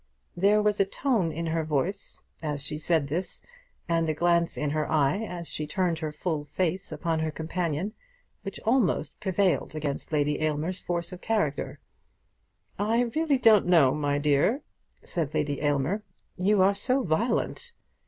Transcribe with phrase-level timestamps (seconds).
[0.35, 3.45] There was a tone in her voice as she said this,
[3.87, 7.93] and a glance in her eye as she turned her face full upon her companion,
[8.41, 11.79] which almost prevailed against Lady Aylmer's force of character.
[12.79, 14.63] "I really don't know, my dear,"
[15.03, 16.01] said Lady Aylmer.
[16.35, 17.71] "You are so violent."